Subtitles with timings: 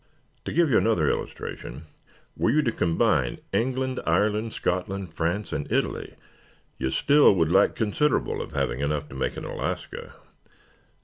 [0.45, 1.83] "To give you another illustration,
[2.35, 6.15] were you to combine England, Ireland, Scotland, France and Italy,
[6.79, 10.15] you still would lack considerable of having enough to make an Alaska.